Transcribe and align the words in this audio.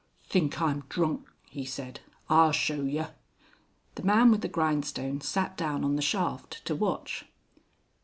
"Think 0.27 0.59
I'm 0.59 0.81
drun," 0.89 1.25
he 1.51 1.63
said, 1.63 1.99
"I 2.27 2.49
show 2.53 2.81
yer." 2.85 3.13
The 3.93 4.01
man 4.01 4.31
with 4.31 4.41
the 4.41 4.47
grindstone 4.47 5.21
sat 5.21 5.55
down 5.55 5.83
on 5.83 5.95
the 5.95 6.01
shaft 6.01 6.65
to 6.65 6.73
watch. 6.75 7.25